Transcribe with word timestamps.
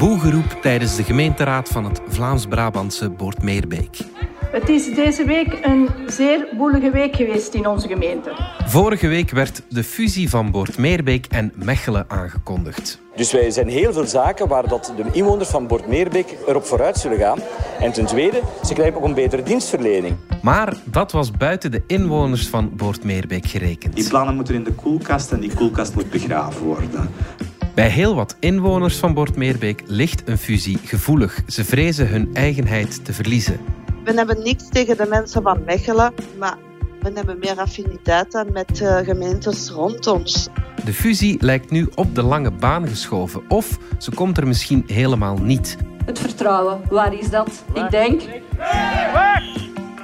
Boegeroep 0.00 0.58
tijdens 0.62 0.96
de 0.96 1.02
gemeenteraad 1.02 1.68
van 1.68 1.84
het 1.84 2.00
Vlaams-Brabantse 2.08 3.10
Boortmeerbeek. 3.10 3.98
Het 4.52 4.68
is 4.68 4.94
deze 4.94 5.24
week 5.24 5.58
een 5.62 5.88
zeer 6.06 6.46
woelige 6.56 6.90
week 6.90 7.16
geweest 7.16 7.54
in 7.54 7.66
onze 7.66 7.88
gemeente. 7.88 8.32
Vorige 8.66 9.08
week 9.08 9.30
werd 9.30 9.62
de 9.68 9.84
fusie 9.84 10.30
van 10.30 10.50
Boortmeerbeek 10.50 11.26
en 11.26 11.52
Mechelen 11.54 12.04
aangekondigd. 12.08 13.00
Dus 13.16 13.32
wij 13.32 13.50
zijn 13.50 13.68
heel 13.68 13.92
veel 13.92 14.06
zaken 14.06 14.48
waar 14.48 14.68
dat 14.68 14.92
de 14.96 15.04
inwoners 15.12 15.48
van 15.48 15.66
Boortmeerbeek 15.66 16.36
erop 16.46 16.64
vooruit 16.64 16.96
zullen 16.96 17.18
gaan. 17.18 17.38
En 17.80 17.92
ten 17.92 18.06
tweede, 18.06 18.40
ze 18.64 18.74
krijgen 18.74 18.96
ook 18.96 19.04
een 19.04 19.14
betere 19.14 19.42
dienstverlening. 19.42 20.16
Maar 20.42 20.76
dat 20.84 21.12
was 21.12 21.30
buiten 21.30 21.70
de 21.70 21.82
inwoners 21.86 22.48
van 22.48 22.76
Boortmeerbeek 22.76 23.46
gerekend. 23.46 23.94
Die 23.94 24.08
plannen 24.08 24.34
moeten 24.34 24.54
in 24.54 24.64
de 24.64 24.72
koelkast 24.72 25.32
en 25.32 25.40
die 25.40 25.54
koelkast 25.54 25.94
moet 25.94 26.10
begraven 26.10 26.62
worden. 26.62 27.10
Bij 27.74 27.88
heel 27.88 28.14
wat 28.14 28.36
inwoners 28.40 28.96
van 28.96 29.14
Boortmeerbeek 29.14 29.82
ligt 29.86 30.28
een 30.28 30.38
fusie 30.38 30.78
gevoelig. 30.84 31.40
Ze 31.46 31.64
vrezen 31.64 32.08
hun 32.08 32.30
eigenheid 32.32 33.04
te 33.04 33.12
verliezen. 33.12 33.60
We 34.04 34.12
hebben 34.12 34.42
niks 34.42 34.68
tegen 34.68 34.96
de 34.96 35.06
mensen 35.08 35.42
van 35.42 35.62
Mechelen, 35.64 36.12
maar 36.38 36.56
we 37.00 37.10
hebben 37.14 37.38
meer 37.38 37.58
affiniteiten 37.58 38.52
met 38.52 38.80
uh, 38.80 38.96
gemeentes 38.96 39.68
rond 39.68 40.06
ons. 40.06 40.48
De 40.84 40.92
fusie 40.92 41.36
lijkt 41.40 41.70
nu 41.70 41.88
op 41.94 42.14
de 42.14 42.22
lange 42.22 42.50
baan 42.50 42.88
geschoven. 42.88 43.42
Of 43.48 43.78
ze 43.98 44.10
komt 44.10 44.38
er 44.38 44.46
misschien 44.46 44.84
helemaal 44.86 45.36
niet. 45.36 45.76
Het 46.04 46.18
vertrouwen, 46.18 46.80
waar 46.90 47.14
is 47.14 47.30
dat? 47.30 47.64
Ik 47.74 47.90
denk... 47.90 48.22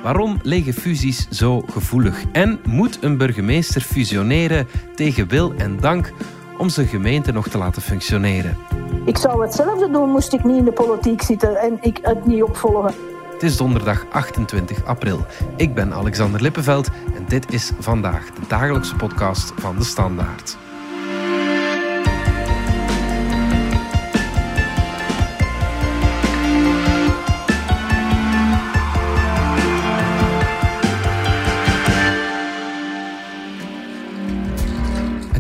Waarom 0.03 0.39
liggen 0.43 0.73
fusies 0.73 1.27
zo 1.31 1.61
gevoelig? 1.61 2.25
En 2.33 2.61
moet 2.65 2.99
een 3.01 3.17
burgemeester 3.17 3.81
fusioneren 3.81 4.69
tegen 4.95 5.29
wil 5.29 5.53
en 5.57 5.77
dank 5.81 6.13
om 6.59 6.69
zijn 6.69 6.87
gemeente 6.87 7.33
nog 7.33 7.49
te 7.49 7.59
laten 7.59 7.83
functioneren? 7.83 8.57
Ik 9.05 9.17
zou 9.17 9.43
hetzelfde 9.43 9.91
doen 9.91 10.11
moest 10.11 10.33
ik 10.33 10.45
niet 10.45 10.57
in 10.57 10.65
de 10.65 10.73
politiek 10.73 11.23
zitten 11.23 11.57
en 11.57 11.79
ik 11.81 11.99
het 12.03 12.27
niet 12.27 12.43
opvolgen. 12.43 12.95
Het 13.33 13.43
is 13.43 13.57
donderdag 13.57 14.07
28 14.11 14.85
april. 14.85 15.27
Ik 15.57 15.75
ben 15.75 15.95
Alexander 15.95 16.43
Lippenveld 16.43 16.89
en 17.15 17.25
dit 17.29 17.53
is 17.53 17.73
vandaag 17.79 18.31
de 18.31 18.47
dagelijkse 18.49 18.97
podcast 18.97 19.53
van 19.57 19.77
de 19.79 19.85
Standaard. 19.85 20.57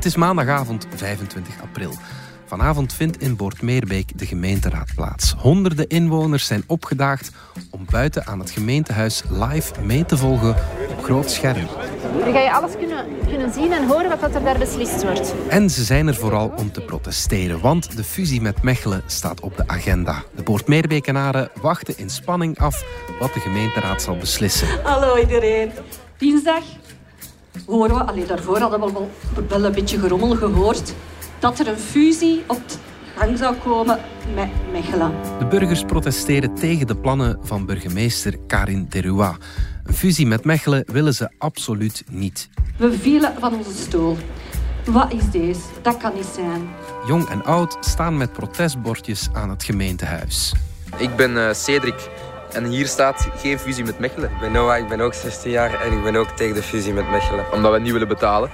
Is 0.06 0.16
maandagavond 0.16 0.86
25 0.94 1.60
april. 1.62 1.92
Vanavond 2.44 2.92
vindt 2.92 3.20
in 3.20 3.36
Boortmeerbeek 3.36 4.18
de 4.18 4.26
gemeenteraad 4.26 4.94
plaats. 4.94 5.34
Honderden 5.38 5.86
inwoners 5.86 6.46
zijn 6.46 6.64
opgedaagd 6.66 7.30
om 7.70 7.86
buiten 7.90 8.26
aan 8.26 8.38
het 8.38 8.50
gemeentehuis 8.50 9.22
live 9.30 9.80
mee 9.82 10.04
te 10.04 10.16
volgen 10.16 10.56
op 10.90 11.04
groot 11.04 11.30
scherm. 11.30 11.66
Dan 12.18 12.32
ga 12.32 12.40
je 12.40 12.52
alles 12.52 12.76
kunnen, 12.78 13.06
kunnen 13.28 13.52
zien 13.52 13.72
en 13.72 13.86
horen 13.86 14.20
wat 14.20 14.34
er 14.34 14.44
daar 14.44 14.58
beslist 14.58 15.02
wordt. 15.02 15.34
En 15.48 15.70
ze 15.70 15.84
zijn 15.84 16.06
er 16.06 16.14
vooral 16.14 16.52
om 16.56 16.72
te 16.72 16.80
protesteren, 16.80 17.60
want 17.60 17.96
de 17.96 18.04
fusie 18.04 18.40
met 18.40 18.62
Mechelen 18.62 19.02
staat 19.06 19.40
op 19.40 19.56
de 19.56 19.68
agenda. 19.68 20.22
De 20.34 20.42
Boortmeerbekenaren 20.42 21.50
wachten 21.60 21.98
in 21.98 22.10
spanning 22.10 22.58
af 22.58 22.84
wat 23.20 23.34
de 23.34 23.40
gemeenteraad 23.40 24.02
zal 24.02 24.16
beslissen. 24.16 24.68
Hallo 24.82 25.16
iedereen. 25.16 25.70
Dinsdag 26.18 26.62
horen 27.66 27.96
we, 27.96 28.04
alleen 28.04 28.26
daarvoor 28.26 28.58
hadden 28.58 28.80
we 28.80 28.92
wel, 28.92 29.10
wel 29.48 29.64
een 29.64 29.72
beetje 29.72 29.98
gerommel 29.98 30.36
gehoord, 30.36 30.94
dat 31.38 31.58
er 31.58 31.68
een 31.68 31.78
fusie 31.78 32.44
op 32.46 32.60
gang 33.16 33.38
zou 33.38 33.54
komen 33.54 33.98
met 34.34 34.48
Mechelen. 34.72 35.12
De 35.38 35.46
burgers 35.46 35.82
protesteren 35.82 36.54
tegen 36.54 36.86
de 36.86 36.96
plannen 36.96 37.38
van 37.42 37.66
burgemeester 37.66 38.38
Karin 38.46 38.86
Deroua. 38.88 39.36
Een 39.84 39.94
fusie 39.94 40.26
met 40.26 40.44
Mechelen 40.44 40.84
willen 40.92 41.14
ze 41.14 41.30
absoluut 41.38 42.04
niet. 42.10 42.48
We 42.78 42.92
vielen 42.92 43.34
van 43.38 43.54
onze 43.54 43.72
stoel. 43.74 44.16
Wat 44.84 45.12
is 45.12 45.30
deze? 45.30 45.60
Dat 45.82 45.96
kan 45.96 46.14
niet 46.14 46.28
zijn. 46.34 46.68
Jong 47.06 47.28
en 47.28 47.44
oud 47.44 47.76
staan 47.80 48.16
met 48.16 48.32
protestbordjes 48.32 49.28
aan 49.32 49.50
het 49.50 49.64
gemeentehuis. 49.64 50.52
Ik 50.96 51.16
ben 51.16 51.30
uh, 51.30 51.52
Cedric 51.52 52.10
en 52.52 52.64
hier 52.64 52.86
staat 52.86 53.28
geen 53.36 53.58
fusie 53.58 53.84
met 53.84 53.98
Mechelen. 53.98 54.30
Ik 54.30 54.40
ben 54.40 54.52
Noah, 54.52 54.78
ik 54.78 54.88
ben 54.88 55.00
ook 55.00 55.14
16 55.14 55.50
jaar 55.50 55.80
en 55.80 55.92
ik 55.92 56.02
ben 56.02 56.16
ook 56.16 56.28
tegen 56.28 56.54
de 56.54 56.62
fusie 56.62 56.92
met 56.92 57.10
Mechelen. 57.10 57.52
Omdat 57.52 57.72
we 57.72 57.78
niet 57.78 57.92
willen 57.92 58.08
betalen. 58.08 58.50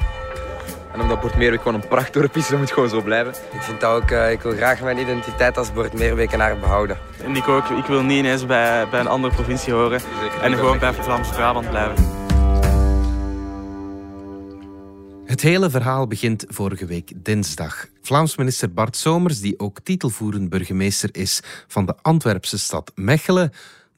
En 0.92 1.00
omdat 1.00 1.20
Boortmeerbeek 1.20 1.62
gewoon 1.62 1.82
een 1.82 1.88
prachtdorp 1.88 2.36
is, 2.36 2.48
dat 2.48 2.58
moet 2.58 2.72
gewoon 2.72 2.88
zo 2.88 3.02
blijven. 3.02 3.32
Ik 3.52 3.62
vind 3.62 3.80
dat 3.80 4.02
ook, 4.02 4.10
uh, 4.10 4.30
ik 4.30 4.40
wil 4.40 4.52
graag 4.52 4.80
mijn 4.80 4.98
identiteit 4.98 5.58
als 5.58 5.72
Boortmeerbekenaar 5.72 6.58
behouden. 6.58 6.98
En 7.24 7.36
ik 7.36 7.48
ook, 7.48 7.68
ik 7.68 7.84
wil 7.84 8.02
niet 8.02 8.18
ineens 8.18 8.46
bij, 8.46 8.88
bij 8.88 9.00
een 9.00 9.06
andere 9.06 9.34
provincie 9.34 9.72
horen. 9.72 10.00
En 10.42 10.56
gewoon 10.56 10.78
bij 10.78 10.92
Vlaams-Brabant 10.92 11.70
blijven. 11.70 12.20
Het 15.32 15.40
hele 15.40 15.70
verhaal 15.70 16.06
begint 16.06 16.44
vorige 16.48 16.86
week 16.86 17.12
dinsdag. 17.16 17.86
Vlaams 18.02 18.36
minister 18.36 18.72
Bart 18.72 18.96
Somers, 18.96 19.40
die 19.40 19.58
ook 19.58 19.80
titelvoerend 19.80 20.48
burgemeester 20.48 21.08
is 21.12 21.42
van 21.66 21.86
de 21.86 21.94
Antwerpse 22.02 22.58
stad 22.58 22.92
Mechelen, 22.94 23.52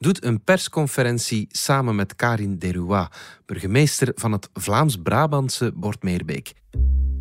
doet 0.05 0.23
een 0.23 0.43
persconferentie 0.43 1.47
samen 1.49 1.95
met 1.95 2.15
Karin 2.15 2.57
Deroua, 2.57 3.11
burgemeester 3.45 4.11
van 4.15 4.31
het 4.31 4.49
Vlaams-Brabantse 4.53 5.71
Bordmeerbeek. 5.75 6.53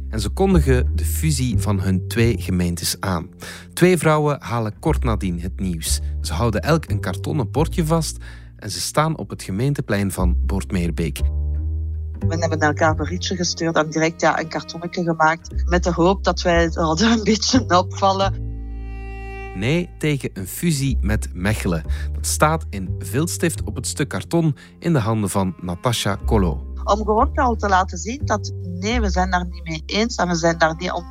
En 0.08 0.20
ze 0.20 0.28
kondigen 0.28 0.96
de 0.96 1.04
fusie 1.04 1.58
van 1.58 1.80
hun 1.80 2.08
twee 2.08 2.40
gemeentes 2.40 2.96
aan. 3.00 3.28
Twee 3.72 3.98
vrouwen 3.98 4.42
halen 4.42 4.78
kort 4.78 5.04
nadien 5.04 5.40
het 5.40 5.60
nieuws. 5.60 6.00
Ze 6.20 6.32
houden 6.32 6.62
elk 6.62 6.90
een 6.90 7.00
kartonnen 7.00 7.50
bordje 7.50 7.86
vast 7.86 8.16
en 8.56 8.70
ze 8.70 8.80
staan 8.80 9.18
op 9.18 9.30
het 9.30 9.42
gemeenteplein 9.42 10.12
van 10.12 10.36
Bordmeerbeek. 10.46 11.20
We 12.18 12.36
hebben 12.36 12.60
elkaar 12.60 12.90
een 12.90 12.96
berichtje 12.96 13.36
gestuurd 13.36 13.76
en 13.76 13.90
direct 13.90 14.20
ja, 14.20 14.40
een 14.40 14.48
kartonnetje 14.48 15.02
gemaakt. 15.02 15.68
Met 15.68 15.84
de 15.84 15.92
hoop 15.92 16.24
dat 16.24 16.42
wij 16.42 16.64
er 16.64 17.02
een 17.02 17.24
beetje 17.24 17.78
opvallen. 17.78 18.44
Nee 19.54 19.91
tegen 19.98 20.31
een 20.32 20.47
fusie 20.47 20.98
met 21.00 21.28
Mechelen. 21.32 21.84
Dat 22.12 22.26
staat 22.26 22.65
in 22.70 22.94
viltstift 22.98 23.62
op 23.62 23.76
het 23.76 23.87
stuk 23.87 24.09
karton 24.09 24.56
in 24.78 24.92
de 24.92 24.98
handen 24.98 25.31
van 25.31 25.54
Natasha 25.60 26.19
Colo. 26.26 26.72
Om 26.84 26.97
gewoon 26.97 27.34
al 27.34 27.54
te 27.54 27.69
laten 27.69 27.98
zien 27.98 28.20
dat 28.25 28.53
nee, 28.62 29.00
we 29.00 29.10
zijn 29.10 29.31
daar 29.31 29.44
niet 29.44 29.64
mee 29.64 29.82
eens 29.87 30.16
en 30.16 30.28
we 30.28 30.34
zijn 30.34 30.59
daar 30.59 30.75
niet 30.76 30.93
om 30.93 31.04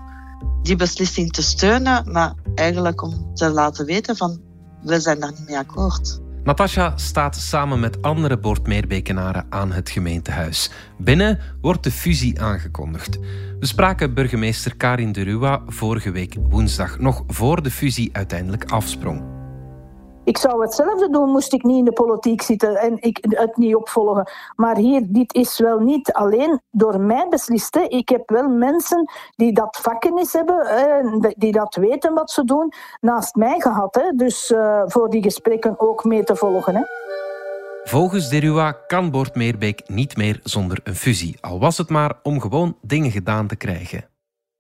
die 0.62 0.76
beslissing 0.76 1.32
te 1.32 1.42
steunen, 1.42 2.12
maar 2.12 2.34
eigenlijk 2.56 3.02
om 3.02 3.32
te 3.34 3.50
laten 3.50 3.86
weten 3.86 4.16
van 4.16 4.42
we 4.82 5.00
zijn 5.00 5.20
daar 5.20 5.32
niet 5.32 5.48
mee 5.48 5.58
akkoord. 5.58 6.22
Natasha 6.44 6.98
staat 6.98 7.36
samen 7.36 7.80
met 7.80 8.02
andere 8.02 8.38
Boortmeerbekenaren 8.38 9.46
aan 9.50 9.72
het 9.72 9.90
gemeentehuis. 9.90 10.72
Binnen 10.98 11.40
wordt 11.62 11.84
de 11.84 11.92
fusie 11.92 12.42
aangekondigd. 12.42 13.20
We 13.60 13.66
spraken 13.66 14.14
burgemeester 14.14 14.76
Karin 14.78 15.12
de 15.12 15.24
Rua 15.24 15.62
vorige 15.68 16.12
week 16.12 16.36
woensdag, 16.50 17.00
nog 17.00 17.24
voor 17.28 17.64
de 17.64 17.72
fusie 17.72 18.10
uiteindelijk 18.14 18.72
afsprong. 18.72 19.33
Ik 20.26 20.38
zou 20.38 20.62
hetzelfde 20.62 21.10
doen, 21.10 21.30
moest 21.30 21.54
ik 21.54 21.64
niet 21.64 21.78
in 21.78 21.86
de 21.86 21.92
politiek 21.92 22.42
zitten 22.42 22.76
en 22.76 22.98
ik 23.02 23.18
het 23.30 23.58
niet 23.58 23.76
opvolgen. 23.76 24.32
Maar 24.56 24.78
hier, 24.78 25.02
dit 25.08 25.34
is 25.34 25.60
wel 25.60 25.80
niet 25.80 26.12
alleen 26.12 26.62
door 26.72 27.00
mij 27.00 27.28
beslist. 27.30 27.76
Hè. 27.76 27.82
Ik 27.82 28.10
heb 28.10 28.30
wel 28.30 28.48
mensen 28.50 29.12
die 29.36 29.54
dat 29.54 29.80
vakkennis 29.82 30.34
hebben, 30.34 31.34
die 31.38 31.52
dat 31.52 31.76
weten 31.76 32.14
wat 32.14 32.32
ze 32.32 32.44
doen, 32.44 32.74
naast 33.00 33.36
mij 33.36 33.60
gehad. 33.60 33.96
Hè. 33.96 34.12
Dus 34.16 34.52
uh, 34.52 34.82
voor 34.86 35.10
die 35.10 35.24
gesprekken 35.24 35.80
ook 35.80 36.04
mee 36.04 36.24
te 36.24 36.36
volgen. 36.36 36.76
Hè. 36.76 36.82
Volgens 37.84 38.30
Derua 38.30 38.72
kan 38.72 39.12
Boortmeerbeek 39.12 39.82
niet 39.88 40.18
meer 40.18 40.40
zonder 40.44 40.80
een 40.84 40.96
fusie. 40.96 41.38
Al 41.42 41.60
was 41.60 41.78
het 41.78 41.90
maar 41.90 42.14
om 42.24 42.42
gewoon 42.42 42.78
dingen 42.82 43.12
gedaan 43.12 43.48
te 43.48 43.56
krijgen 43.56 44.12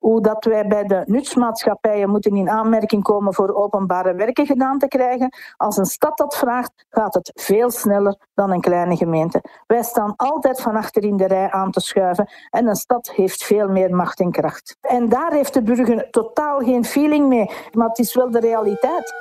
hoe 0.03 0.21
dat 0.21 0.45
wij 0.45 0.67
bij 0.67 0.83
de 0.83 1.03
nutsmaatschappijen 1.05 2.09
moeten 2.09 2.35
in 2.35 2.49
aanmerking 2.49 3.03
komen 3.03 3.33
voor 3.33 3.53
openbare 3.53 4.13
werken 4.13 4.45
gedaan 4.45 4.77
te 4.77 4.87
krijgen. 4.87 5.33
Als 5.57 5.77
een 5.77 5.85
stad 5.85 6.17
dat 6.17 6.35
vraagt, 6.35 6.85
gaat 6.89 7.13
het 7.13 7.31
veel 7.33 7.71
sneller 7.71 8.15
dan 8.33 8.51
een 8.51 8.61
kleine 8.61 8.95
gemeente. 8.95 9.43
Wij 9.67 9.83
staan 9.83 10.13
altijd 10.15 10.61
van 10.61 10.75
achter 10.75 11.03
in 11.03 11.17
de 11.17 11.27
rij 11.27 11.51
aan 11.51 11.71
te 11.71 11.79
schuiven 11.79 12.31
en 12.49 12.67
een 12.67 12.75
stad 12.75 13.11
heeft 13.11 13.43
veel 13.43 13.69
meer 13.69 13.95
macht 13.95 14.19
en 14.19 14.31
kracht. 14.31 14.77
En 14.81 15.09
daar 15.09 15.31
heeft 15.31 15.53
de 15.53 15.61
burger 15.61 16.09
totaal 16.09 16.59
geen 16.59 16.85
feeling 16.85 17.27
mee, 17.27 17.49
maar 17.71 17.87
het 17.87 17.99
is 17.99 18.15
wel 18.15 18.31
de 18.31 18.39
realiteit. 18.39 19.13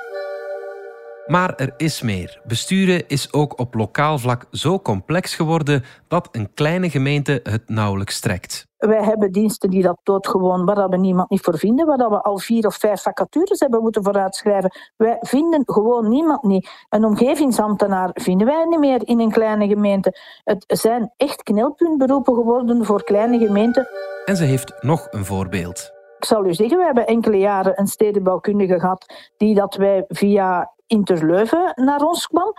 Maar 1.27 1.55
er 1.55 1.73
is 1.77 2.01
meer. 2.01 2.41
Besturen 2.43 3.07
is 3.07 3.33
ook 3.33 3.59
op 3.59 3.73
lokaal 3.73 4.17
vlak 4.17 4.45
zo 4.51 4.79
complex 4.79 5.35
geworden 5.35 5.83
dat 6.07 6.29
een 6.31 6.53
kleine 6.53 6.89
gemeente 6.89 7.39
het 7.43 7.69
nauwelijks 7.69 8.19
trekt. 8.19 8.67
Wij 8.77 9.03
hebben 9.03 9.31
diensten 9.31 9.69
die 9.69 9.81
dat 9.81 9.99
doodgewoon, 10.03 10.65
waar 10.65 10.89
we 10.89 10.97
niemand 10.97 11.29
niet 11.29 11.41
voor 11.41 11.57
vinden, 11.57 11.85
waar 11.85 12.09
we 12.09 12.21
al 12.21 12.37
vier 12.37 12.65
of 12.65 12.75
vijf 12.75 13.01
vacatures 13.01 13.59
hebben 13.59 13.81
moeten 13.81 14.03
vooruitschrijven. 14.03 14.71
Wij 14.97 15.17
vinden 15.19 15.63
gewoon 15.65 16.09
niemand 16.09 16.43
niet. 16.43 16.69
Een 16.89 17.05
omgevingsambtenaar 17.05 18.09
vinden 18.13 18.47
wij 18.47 18.65
niet 18.65 18.79
meer 18.79 19.07
in 19.07 19.19
een 19.19 19.31
kleine 19.31 19.67
gemeente. 19.67 20.17
Het 20.43 20.65
zijn 20.67 21.13
echt 21.17 21.43
knelpuntberoepen 21.43 22.33
geworden 22.33 22.85
voor 22.85 23.03
kleine 23.03 23.37
gemeenten. 23.37 23.87
En 24.25 24.35
ze 24.35 24.43
heeft 24.43 24.73
nog 24.81 25.07
een 25.11 25.25
voorbeeld. 25.25 25.91
Ik 26.17 26.25
zal 26.25 26.45
u 26.45 26.53
zeggen, 26.53 26.77
we 26.77 26.83
hebben 26.83 27.07
enkele 27.07 27.37
jaren 27.37 27.79
een 27.79 27.87
stedenbouwkundige 27.87 28.79
gehad 28.79 29.31
die 29.37 29.55
dat 29.55 29.75
wij 29.75 30.05
via 30.07 30.71
Interleuven 30.87 31.71
naar 31.75 32.01
ons 32.01 32.27
kwam. 32.27 32.53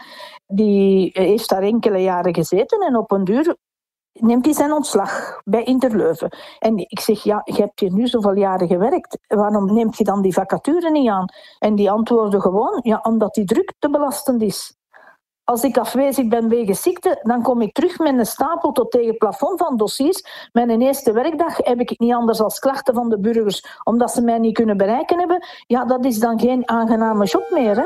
Die 0.47 1.11
heeft 1.13 1.49
daar 1.49 1.63
enkele 1.63 1.99
jaren 1.99 2.35
gezeten 2.35 2.81
en 2.81 2.97
op 2.97 3.11
een 3.13 3.25
duur 3.25 3.57
neemt 4.21 4.45
hij 4.45 4.55
zijn 4.55 4.73
ontslag 4.73 5.41
bij 5.45 5.63
Interleuven. 5.63 6.37
En 6.59 6.79
ik 6.79 7.01
zeg, 7.01 7.23
ja, 7.23 7.41
je 7.45 7.55
hebt 7.55 7.81
hier 7.81 7.93
nu 7.93 8.07
zoveel 8.07 8.37
jaren 8.37 8.69
gewerkt, 8.69 9.19
waarom 9.27 9.73
neemt 9.75 9.97
je 9.97 10.05
dan 10.05 10.23
die 10.23 10.33
vacature 10.33 10.91
niet 10.91 11.09
aan? 11.09 11.27
En 11.59 11.75
die 11.75 11.91
antwoordde 11.91 12.41
gewoon, 12.41 12.81
ja, 12.83 13.01
omdat 13.03 13.35
die 13.35 13.45
druk 13.45 13.73
te 13.79 13.91
belastend 13.91 14.43
is. 14.43 14.77
Als 15.45 15.63
ik 15.65 15.79
afwezig 15.79 16.29
ben 16.29 16.49
wegens 16.49 16.83
ziekte, 16.83 17.21
dan 17.23 17.43
kom 17.43 17.61
ik 17.61 17.73
terug 17.73 17.99
met 17.99 18.19
een 18.19 18.27
stapel 18.27 18.73
tot 18.73 18.91
tegen 18.91 19.09
het 19.09 19.19
plafond 19.19 19.59
van 19.59 19.77
dossiers. 19.77 20.49
Mijn 20.53 20.81
eerste 20.81 21.13
werkdag 21.13 21.57
heb 21.57 21.81
ik 21.81 21.99
niet 21.99 22.13
anders 22.13 22.41
als 22.41 22.59
klachten 22.59 22.95
van 22.95 23.09
de 23.09 23.19
burgers, 23.19 23.81
omdat 23.83 24.11
ze 24.11 24.23
mij 24.23 24.39
niet 24.39 24.55
kunnen 24.55 24.77
bereiken 24.77 25.19
hebben. 25.19 25.47
Ja, 25.67 25.85
dat 25.85 26.05
is 26.05 26.19
dan 26.19 26.41
geen 26.41 26.69
aangename 26.69 27.25
job 27.25 27.51
meer. 27.51 27.77
Hè? 27.77 27.85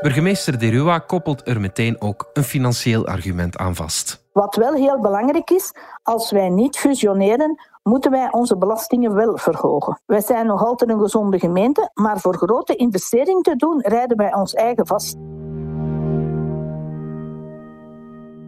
Burgemeester 0.00 0.58
De 0.58 0.68
Rua 0.68 0.98
koppelt 0.98 1.48
er 1.48 1.60
meteen 1.60 2.00
ook 2.00 2.30
een 2.32 2.44
financieel 2.44 3.06
argument 3.06 3.56
aan 3.56 3.74
vast. 3.74 4.24
Wat 4.32 4.56
wel 4.56 4.72
heel 4.72 5.00
belangrijk 5.00 5.50
is, 5.50 5.72
als 6.02 6.30
wij 6.30 6.48
niet 6.48 6.76
fusioneren, 6.76 7.60
moeten 7.82 8.10
wij 8.10 8.28
onze 8.32 8.56
belastingen 8.56 9.14
wel 9.14 9.36
verhogen. 9.36 10.00
Wij 10.06 10.20
zijn 10.20 10.46
nog 10.46 10.64
altijd 10.64 10.90
een 10.90 11.00
gezonde 11.00 11.38
gemeente, 11.38 11.90
maar 11.94 12.20
voor 12.20 12.36
grote 12.36 12.76
investeringen 12.76 13.42
te 13.42 13.56
doen, 13.56 13.80
rijden 13.80 14.16
wij 14.16 14.34
ons 14.34 14.54
eigen 14.54 14.86
vast. 14.86 15.16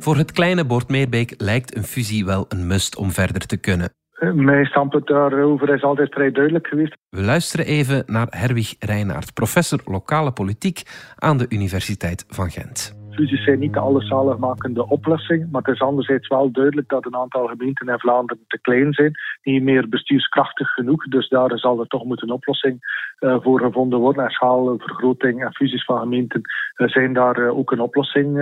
Voor 0.07 0.17
het 0.17 0.33
kleine 0.33 0.65
Bordmeerbeek 0.65 1.35
lijkt 1.37 1.77
een 1.77 1.83
fusie 1.83 2.25
wel 2.25 2.47
een 2.49 2.67
must 2.67 2.97
om 2.97 3.11
verder 3.11 3.47
te 3.47 3.57
kunnen. 3.57 3.91
Mijn 4.35 4.65
standpunt 4.65 5.07
daarover 5.07 5.75
is 5.75 5.83
altijd 5.83 6.13
vrij 6.13 6.31
duidelijk 6.31 6.67
geweest. 6.67 6.97
We 7.11 7.23
luisteren 7.23 7.67
even 7.67 8.03
naar 8.07 8.27
Herwig 8.31 8.75
Reinaert, 8.79 9.35
professor 9.35 9.81
lokale 9.85 10.33
politiek 10.33 10.83
aan 11.17 11.39
de 11.39 11.47
Universiteit 11.49 12.25
van 12.29 12.51
Gent 12.51 12.96
fusies 13.17 13.45
zijn 13.45 13.59
niet 13.59 13.73
de 13.73 13.81
alleszaligmakende 13.81 14.89
oplossing, 14.89 15.51
maar 15.51 15.63
het 15.63 15.75
is 15.75 15.81
anderzijds 15.81 16.29
wel 16.29 16.51
duidelijk 16.51 16.89
dat 16.89 17.07
een 17.07 17.17
aantal 17.17 17.47
gemeenten 17.47 17.89
in 17.89 17.99
Vlaanderen 17.99 18.45
te 18.47 18.61
klein 18.61 18.93
zijn, 18.93 19.13
niet 19.43 19.63
meer 19.63 19.89
bestuurskrachtig 19.89 20.69
genoeg. 20.69 21.05
Dus 21.05 21.29
daar 21.29 21.59
zal 21.59 21.81
er 21.81 21.87
toch 21.87 22.05
moeten 22.05 22.29
een 22.29 22.35
oplossing 22.35 22.79
uh, 23.21 23.37
voor 23.41 23.61
gevonden 23.61 23.99
worden. 23.99 24.25
En 24.25 24.31
schaalvergroting 24.31 25.45
en 25.45 25.55
fusies 25.55 25.85
van 25.85 25.99
gemeenten 25.99 26.41
uh, 26.77 26.89
zijn 26.89 27.13
daar 27.13 27.39
uh, 27.39 27.59
ook 27.59 27.71
een 27.71 27.81
oplossing 27.81 28.39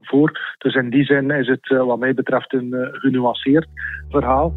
voor. 0.00 0.56
Dus 0.58 0.74
in 0.74 0.90
die 0.90 1.04
zin 1.04 1.30
is 1.30 1.46
het 1.46 1.68
wat 1.68 1.98
mij 1.98 2.14
betreft 2.14 2.52
een 2.52 2.88
genuanceerd 2.92 3.68
verhaal. 4.08 4.54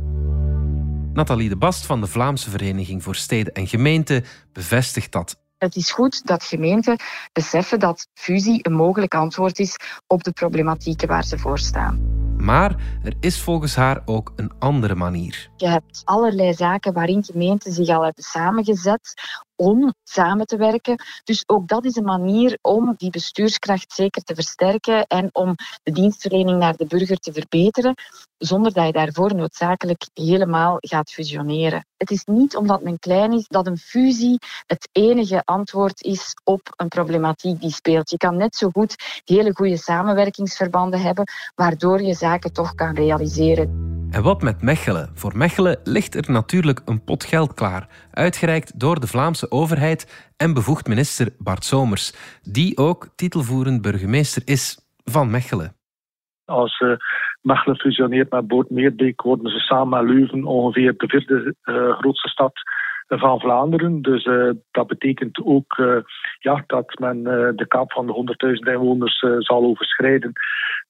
Nathalie 1.14 1.50
de 1.50 1.58
Bast 1.58 1.86
van 1.86 2.02
de 2.02 2.08
Vlaamse 2.08 2.50
Vereniging 2.50 3.04
voor 3.04 3.16
Steden 3.16 3.54
en 3.54 3.68
Gemeenten 3.68 4.24
bevestigt 4.54 5.12
dat 5.12 5.45
het 5.66 5.76
is 5.76 5.92
goed 5.92 6.26
dat 6.26 6.44
gemeenten 6.44 7.00
beseffen 7.34 7.80
dat 7.80 8.08
fusie 8.14 8.60
een 8.62 8.74
mogelijk 8.74 9.16
antwoord 9.16 9.60
is 9.60 9.76
op 10.08 10.24
de 10.24 10.32
problematieken 10.32 11.08
waar 11.08 11.24
ze 11.24 11.38
voor 11.38 11.60
staan. 11.60 12.14
Maar 12.38 12.76
er 13.04 13.14
is 13.20 13.42
volgens 13.42 13.76
haar 13.76 14.02
ook 14.06 14.34
een 14.36 14.52
andere 14.60 14.96
manier. 14.96 15.50
Je 15.56 15.68
hebt 15.68 16.02
allerlei 16.04 16.54
zaken 16.54 16.94
waarin 16.94 17.24
gemeenten 17.24 17.74
zich 17.74 17.88
al 17.88 18.04
hebben 18.04 18.24
samengezet 18.24 19.14
om 19.56 19.94
samen 20.04 20.46
te 20.46 20.58
werken. 20.58 21.04
Dus 21.24 21.44
ook 21.48 21.68
dat 21.68 21.86
is 21.86 21.96
een 21.96 22.04
manier 22.04 22.58
om 22.62 22.94
die 22.98 23.10
bestuurskracht 23.10 23.94
zeker 23.94 24.24
te 24.24 24.36
versterken 24.36 25.08
en 25.08 25.30
om 25.32 25.56
de 25.84 25.92
dienstverlening 25.92 26.60
naar 26.60 26.76
de 26.76 26.86
burger 26.86 27.18
te 27.18 27.34
verbeteren, 27.34 27.94
zonder 28.38 28.74
dat 28.74 28.86
je 28.86 28.92
daarvoor 28.92 29.36
noodzakelijk 29.36 30.08
helemaal 30.14 30.78
gaat 30.80 31.12
fusioneren. 31.12 31.86
Het 31.98 32.12
is 32.12 32.24
niet 32.24 32.56
omdat 32.56 32.84
men 32.84 33.00
klein 33.00 33.34
is 33.34 33.48
dat 33.48 33.68
een 33.68 33.78
fusie 33.78 34.38
het 34.66 34.90
enige 34.92 35.42
antwoord 35.46 36.04
is 36.04 36.34
op 36.44 36.74
een 36.76 36.88
problematiek 36.88 37.62
die 37.62 37.72
speelt. 37.72 38.10
Je 38.10 38.18
kan 38.18 38.38
net 38.38 38.56
zo 38.56 38.70
goed 38.70 39.22
hele 39.26 39.54
goede 39.54 39.78
samenwerkingsverbanden 39.78 41.02
hebben, 41.02 41.26
waardoor 41.56 42.02
je 42.02 42.14
zaken 42.14 42.54
toch 42.54 42.76
kan 42.76 42.96
realiseren. 42.96 43.95
En 44.16 44.24
wat 44.24 44.42
met 44.42 44.62
Mechelen? 44.62 45.10
Voor 45.14 45.38
Mechelen 45.38 45.78
ligt 45.84 46.16
er 46.16 46.32
natuurlijk 46.32 46.82
een 46.86 47.04
pot 47.04 47.24
geld 47.24 47.54
klaar, 47.54 47.88
uitgereikt 48.12 48.80
door 48.80 49.00
de 49.00 49.08
Vlaamse 49.08 49.52
overheid 49.52 50.34
en 50.38 50.54
bevoegd 50.54 50.88
minister 50.88 51.28
Bart 51.38 51.64
Somers, 51.64 52.40
die 52.52 52.78
ook 52.78 53.08
titelvoerend 53.16 53.82
burgemeester 53.82 54.42
is 54.46 54.78
van 55.04 55.32
Mechelen. 55.32 55.76
Als 56.46 56.80
uh, 56.80 56.92
Mechelen 57.42 57.78
fusioneert 57.78 58.32
met 58.32 58.48
Boort-Meerbeek, 58.48 59.22
worden 59.22 59.52
ze 59.52 59.60
samen 59.60 60.06
met 60.06 60.16
Leuven 60.16 60.44
ongeveer 60.44 60.94
de 60.98 61.08
vierde 61.08 61.56
uh, 61.64 61.98
grootste 61.98 62.30
stad 62.30 62.54
van 63.08 63.40
Vlaanderen. 63.40 64.02
Dus 64.02 64.26
uh, 64.26 64.52
dat 64.72 64.88
betekent 64.88 65.42
ook 65.44 65.78
uh, 65.78 65.98
ja, 66.40 66.64
dat 66.68 67.00
men 67.00 67.18
uh, 67.18 67.50
de 67.56 67.66
kaap 67.68 67.92
van 67.92 68.08
de 68.08 68.36
100.000 68.68 68.74
inwoners 68.74 69.26
zal 69.40 69.64
overschrijden. 69.64 70.32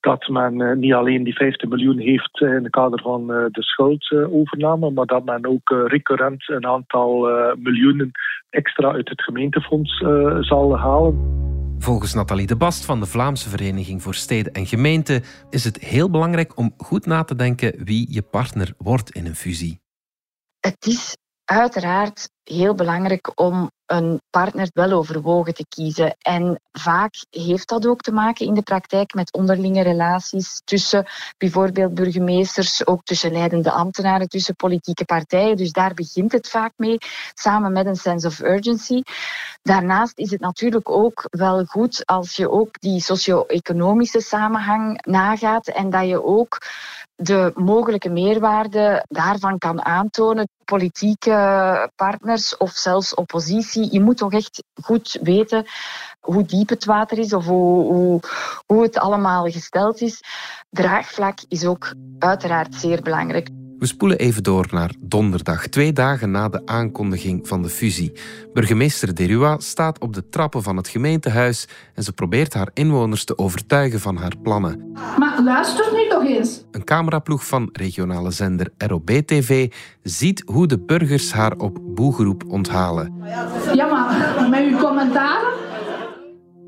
Dat 0.00 0.28
men 0.28 0.78
niet 0.78 0.92
alleen 0.92 1.24
die 1.24 1.34
50 1.34 1.68
miljoen 1.68 1.98
heeft 1.98 2.40
in 2.40 2.48
het 2.64 2.70
kader 2.70 3.00
van 3.00 3.26
de 3.26 3.62
schuldovername, 3.62 4.90
maar 4.90 5.06
dat 5.06 5.24
men 5.24 5.46
ook 5.46 5.70
recurrent 5.86 6.48
een 6.48 6.66
aantal 6.66 7.28
miljoenen 7.58 8.10
extra 8.50 8.92
uit 8.92 9.08
het 9.08 9.22
gemeentefonds 9.22 10.04
zal 10.40 10.78
halen. 10.78 11.44
Volgens 11.78 12.14
Nathalie 12.14 12.46
de 12.46 12.56
Bast 12.56 12.84
van 12.84 13.00
de 13.00 13.06
Vlaamse 13.06 13.48
Vereniging 13.48 14.02
voor 14.02 14.14
Steden 14.14 14.52
en 14.52 14.66
Gemeenten 14.66 15.22
is 15.50 15.64
het 15.64 15.78
heel 15.78 16.10
belangrijk 16.10 16.58
om 16.58 16.74
goed 16.76 17.06
na 17.06 17.24
te 17.24 17.34
denken 17.34 17.84
wie 17.84 18.12
je 18.12 18.22
partner 18.22 18.74
wordt 18.78 19.10
in 19.10 19.26
een 19.26 19.34
fusie. 19.34 19.80
Het 20.60 20.86
is 20.86 21.16
uiteraard 21.46 22.28
heel 22.48 22.74
belangrijk 22.74 23.32
om 23.34 23.70
een 23.86 24.20
partner 24.30 24.68
wel 24.72 24.92
overwogen 24.92 25.54
te 25.54 25.66
kiezen. 25.68 26.16
En 26.18 26.60
vaak 26.72 27.14
heeft 27.30 27.68
dat 27.68 27.86
ook 27.86 28.00
te 28.00 28.12
maken 28.12 28.46
in 28.46 28.54
de 28.54 28.62
praktijk 28.62 29.14
met 29.14 29.32
onderlinge 29.32 29.82
relaties 29.82 30.60
tussen 30.64 31.06
bijvoorbeeld 31.38 31.94
burgemeesters, 31.94 32.86
ook 32.86 33.02
tussen 33.04 33.32
leidende 33.32 33.70
ambtenaren, 33.70 34.28
tussen 34.28 34.56
politieke 34.56 35.04
partijen. 35.04 35.56
Dus 35.56 35.72
daar 35.72 35.94
begint 35.94 36.32
het 36.32 36.48
vaak 36.48 36.72
mee, 36.76 36.96
samen 37.34 37.72
met 37.72 37.86
een 37.86 37.96
sense 37.96 38.26
of 38.26 38.40
urgency. 38.40 39.02
Daarnaast 39.62 40.18
is 40.18 40.30
het 40.30 40.40
natuurlijk 40.40 40.90
ook 40.90 41.26
wel 41.30 41.64
goed 41.64 42.06
als 42.06 42.36
je 42.36 42.50
ook 42.50 42.80
die 42.80 43.00
socio-economische 43.00 44.20
samenhang 44.20 45.06
nagaat 45.06 45.68
en 45.68 45.90
dat 45.90 46.08
je 46.08 46.24
ook 46.24 46.58
de 47.16 47.52
mogelijke 47.54 48.08
meerwaarde 48.08 49.04
daarvan 49.08 49.58
kan 49.58 49.84
aantonen. 49.84 50.48
Politieke 50.64 51.90
partners 51.94 52.35
of 52.56 52.70
zelfs 52.70 53.14
oppositie. 53.14 53.92
Je 53.92 54.00
moet 54.00 54.16
toch 54.16 54.32
echt 54.32 54.62
goed 54.82 55.18
weten 55.22 55.64
hoe 56.20 56.44
diep 56.44 56.68
het 56.68 56.84
water 56.84 57.18
is 57.18 57.32
of 57.32 57.44
hoe, 57.44 57.92
hoe, 57.92 58.20
hoe 58.66 58.82
het 58.82 58.98
allemaal 58.98 59.50
gesteld 59.50 60.00
is. 60.00 60.20
Draagvlak 60.70 61.38
is 61.48 61.64
ook 61.64 61.94
uiteraard 62.18 62.74
zeer 62.74 63.02
belangrijk. 63.02 63.48
We 63.86 63.92
spoelen 63.92 64.18
even 64.18 64.42
door 64.42 64.66
naar 64.70 64.90
donderdag, 64.98 65.66
twee 65.66 65.92
dagen 65.92 66.30
na 66.30 66.48
de 66.48 66.62
aankondiging 66.64 67.48
van 67.48 67.62
de 67.62 67.68
fusie. 67.68 68.12
Burgemeester 68.52 69.14
Derua 69.14 69.58
staat 69.58 69.98
op 69.98 70.14
de 70.14 70.28
trappen 70.28 70.62
van 70.62 70.76
het 70.76 70.88
gemeentehuis 70.88 71.68
en 71.94 72.02
ze 72.02 72.12
probeert 72.12 72.54
haar 72.54 72.70
inwoners 72.74 73.24
te 73.24 73.38
overtuigen 73.38 74.00
van 74.00 74.16
haar 74.16 74.32
plannen. 74.42 74.92
Maar 75.18 75.42
luister 75.42 75.92
nu 75.92 76.08
toch 76.08 76.24
eens. 76.24 76.64
Een 76.70 76.84
cameraploeg 76.84 77.46
van 77.46 77.68
regionale 77.72 78.30
zender 78.30 78.68
ROB-TV 78.78 79.72
ziet 80.02 80.42
hoe 80.46 80.66
de 80.66 80.78
burgers 80.78 81.32
haar 81.32 81.52
op 81.52 81.78
boegeroep 81.82 82.44
onthalen. 82.48 83.14
Ja, 83.74 83.86
maar 83.86 84.48
met 84.48 84.60
uw 84.60 84.78
commentaren 84.78 85.65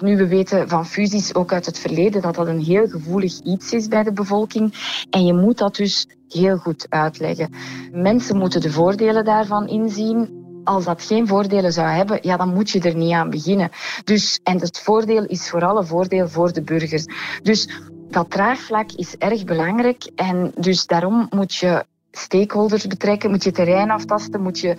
nu, 0.02 0.16
we 0.16 0.26
weten 0.26 0.68
van 0.68 0.86
fusies 0.86 1.34
ook 1.34 1.52
uit 1.52 1.66
het 1.66 1.78
verleden 1.78 2.22
dat 2.22 2.34
dat 2.34 2.46
een 2.46 2.62
heel 2.62 2.88
gevoelig 2.88 3.40
iets 3.40 3.72
is 3.72 3.88
bij 3.88 4.02
de 4.02 4.12
bevolking. 4.12 4.74
En 5.10 5.24
je 5.24 5.34
moet 5.34 5.58
dat 5.58 5.76
dus 5.76 6.06
heel 6.28 6.56
goed 6.56 6.86
uitleggen. 6.88 7.50
Mensen 7.92 8.36
moeten 8.36 8.60
de 8.60 8.70
voordelen 8.70 9.24
daarvan 9.24 9.68
inzien. 9.68 10.46
Als 10.64 10.84
dat 10.84 11.02
geen 11.02 11.26
voordelen 11.26 11.72
zou 11.72 11.88
hebben, 11.88 12.18
ja, 12.22 12.36
dan 12.36 12.54
moet 12.54 12.70
je 12.70 12.80
er 12.80 12.94
niet 12.94 13.12
aan 13.12 13.30
beginnen. 13.30 13.70
Dus, 14.04 14.40
en 14.42 14.60
het 14.60 14.78
voordeel 14.78 15.24
is 15.24 15.50
vooral 15.50 15.78
een 15.78 15.86
voordeel 15.86 16.28
voor 16.28 16.52
de 16.52 16.62
burgers. 16.62 17.04
Dus 17.42 17.68
dat 18.10 18.30
draagvlak 18.30 18.92
is 18.92 19.16
erg 19.16 19.44
belangrijk. 19.44 20.10
En 20.14 20.52
dus 20.56 20.86
daarom 20.86 21.26
moet 21.30 21.54
je 21.54 21.84
stakeholders 22.10 22.86
betrekken, 22.86 23.30
moet 23.30 23.44
je 23.44 23.52
terrein 23.52 23.90
aftasten, 23.90 24.42
moet 24.42 24.58
je 24.58 24.76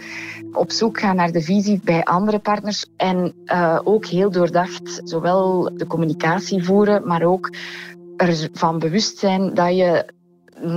op 0.51 0.71
zoek 0.71 0.99
gaan 0.99 1.15
naar 1.15 1.31
de 1.31 1.41
visie 1.41 1.81
bij 1.83 2.03
andere 2.03 2.39
partners 2.39 2.85
en 2.97 3.33
uh, 3.45 3.79
ook 3.83 4.05
heel 4.05 4.31
doordacht 4.31 5.01
zowel 5.03 5.71
de 5.73 5.87
communicatie 5.87 6.63
voeren, 6.63 7.07
maar 7.07 7.23
ook 7.23 7.49
ervan 8.17 8.79
bewust 8.79 9.17
zijn 9.17 9.53
dat 9.53 9.75
je 9.75 10.17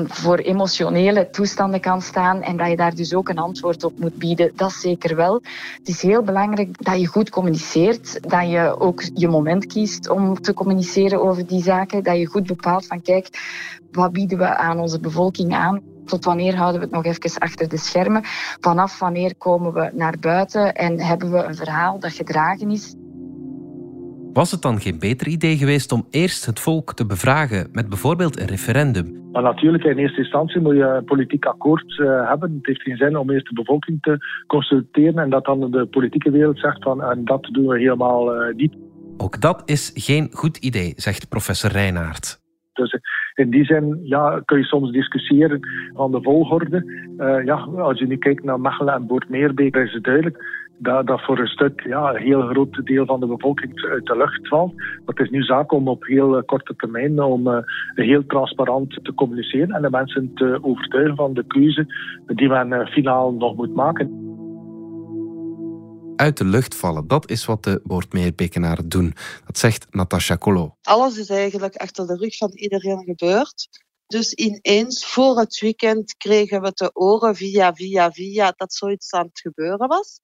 voor 0.06 0.37
emotionele 0.37 1.30
toestanden 1.30 1.80
kan 1.80 2.02
staan 2.02 2.42
en 2.42 2.56
dat 2.56 2.68
je 2.68 2.76
daar 2.76 2.94
dus 2.94 3.14
ook 3.14 3.28
een 3.28 3.38
antwoord 3.38 3.85
op 3.85 3.99
moet 3.99 4.18
bieden. 4.18 4.52
Dat 4.56 4.73
zeker 4.73 5.16
wel. 5.16 5.40
Het 5.78 5.88
is 5.88 6.02
heel 6.02 6.23
belangrijk 6.23 6.85
dat 6.85 7.00
je 7.00 7.06
goed 7.06 7.30
communiceert, 7.30 8.30
dat 8.30 8.50
je 8.50 8.80
ook 8.80 9.02
je 9.14 9.28
moment 9.28 9.66
kiest 9.66 10.09
om 10.09 10.40
te 10.40 10.54
communiceren 10.54 11.23
over 11.23 11.47
die 11.47 11.62
zaken, 11.62 12.02
dat 12.02 12.18
je 12.18 12.26
goed 12.26 12.47
bepaalt 12.47 12.87
van 12.87 13.02
kijk, 13.02 13.28
wat 13.92 14.12
bieden 14.12 14.38
we 14.38 14.56
aan 14.56 14.80
onze 14.80 15.00
bevolking 15.00 15.54
aan. 15.54 15.91
Tot 16.04 16.25
wanneer 16.25 16.56
houden 16.56 16.80
we 16.80 16.87
het 16.87 16.94
nog 16.94 17.04
even 17.04 17.40
achter 17.40 17.68
de 17.68 17.78
schermen? 17.78 18.23
Vanaf 18.61 18.99
wanneer 18.99 19.37
komen 19.37 19.73
we 19.73 19.90
naar 19.94 20.16
buiten 20.21 20.75
en 20.75 21.00
hebben 21.00 21.32
we 21.32 21.44
een 21.44 21.54
verhaal 21.54 21.99
dat 21.99 22.12
gedragen 22.12 22.71
is? 22.71 22.94
Was 24.32 24.50
het 24.50 24.62
dan 24.62 24.80
geen 24.80 24.99
beter 24.99 25.26
idee 25.26 25.56
geweest 25.56 25.92
om 25.92 26.06
eerst 26.11 26.47
het 26.47 26.61
volk 26.61 26.94
te 26.94 27.06
bevragen 27.06 27.68
met 27.73 27.88
bijvoorbeeld 27.88 28.40
een 28.40 28.47
referendum? 28.47 29.21
Maar 29.32 29.42
natuurlijk, 29.42 29.85
in 29.85 29.99
eerste 29.99 30.21
instantie 30.21 30.61
moet 30.61 30.75
je 30.75 30.82
een 30.82 31.04
politiek 31.04 31.44
akkoord 31.44 31.99
uh, 31.99 32.28
hebben. 32.28 32.54
Het 32.56 32.66
heeft 32.66 32.82
geen 32.82 32.97
zin 32.97 33.16
om 33.16 33.30
eerst 33.30 33.47
de 33.47 33.54
bevolking 33.54 34.02
te 34.02 34.16
consulteren 34.47 35.18
en 35.18 35.30
dat 35.30 35.44
dan 35.44 35.71
de 35.71 35.87
politieke 35.87 36.30
wereld 36.30 36.59
zegt 36.59 36.82
van 36.82 37.02
en 37.02 37.25
dat 37.25 37.42
doen 37.42 37.66
we 37.66 37.78
helemaal 37.78 38.49
uh, 38.49 38.54
niet. 38.54 38.75
Ook 39.16 39.40
dat 39.40 39.62
is 39.64 39.90
geen 39.94 40.28
goed 40.32 40.56
idee, 40.56 40.92
zegt 40.97 41.28
professor 41.28 41.71
Reinaert. 41.71 42.41
Dus 42.73 42.99
in 43.35 43.50
die 43.50 43.64
zin 43.64 44.00
ja, 44.02 44.41
kun 44.45 44.59
je 44.59 44.64
soms 44.64 44.91
discussiëren 44.91 45.61
van 45.93 46.11
de 46.11 46.23
volgorde. 46.23 46.85
Uh, 47.19 47.45
ja, 47.45 47.55
als 47.76 47.99
je 47.99 48.07
nu 48.07 48.17
kijkt 48.17 48.45
naar 48.45 48.61
Mechelen 48.61 48.95
en 48.95 49.07
Boortmeerbeek, 49.07 49.76
is 49.76 49.93
het 49.93 50.05
duidelijk 50.05 50.45
dat, 50.79 51.07
dat 51.07 51.25
voor 51.25 51.38
een 51.38 51.47
stuk 51.47 51.83
ja, 51.87 52.14
een 52.14 52.23
heel 52.23 52.41
groot 52.41 52.87
deel 52.87 53.07
van 53.07 53.21
de 53.21 53.26
bevolking 53.26 53.85
uit 53.91 54.07
de 54.07 54.17
lucht 54.17 54.49
valt. 54.49 54.75
Maar 54.76 55.14
het 55.14 55.19
is 55.19 55.31
nu 55.31 55.43
zaak 55.43 55.73
om 55.73 55.88
op 55.88 56.05
heel 56.05 56.43
korte 56.45 56.75
termijn 56.76 57.23
om 57.23 57.64
heel 57.95 58.26
transparant 58.26 58.99
te 59.02 59.14
communiceren 59.14 59.71
en 59.71 59.83
de 59.83 59.91
mensen 59.91 60.31
te 60.35 60.59
overtuigen 60.62 61.17
van 61.17 61.35
de 61.35 61.45
keuze 61.47 61.87
die 62.26 62.49
men 62.49 62.87
finaal 62.87 63.33
nog 63.33 63.57
moet 63.57 63.75
maken 63.75 64.22
uit 66.23 66.37
de 66.37 66.45
lucht 66.45 66.75
vallen. 66.75 67.07
Dat 67.07 67.31
is 67.31 67.45
wat 67.45 67.64
de 67.64 67.81
Boortmeerbekenaren 67.85 68.88
doen. 68.88 69.14
Dat 69.47 69.59
zegt 69.59 69.87
Natasha 69.91 70.37
Colo. 70.37 70.76
Alles 70.83 71.19
is 71.19 71.29
eigenlijk 71.29 71.76
achter 71.76 72.07
de 72.07 72.17
rug 72.17 72.37
van 72.37 72.50
iedereen 72.50 73.02
gebeurd. 73.05 73.69
Dus 74.07 74.33
ineens 74.33 75.07
voor 75.07 75.38
het 75.38 75.61
weekend 75.61 76.17
kregen 76.17 76.62
we 76.62 76.73
te 76.73 76.91
oren 76.95 77.35
via, 77.35 77.75
via, 77.75 78.11
via 78.11 78.52
dat 78.57 78.75
zoiets 78.75 79.12
aan 79.12 79.26
het 79.26 79.41
gebeuren 79.41 79.88
was. 79.88 80.21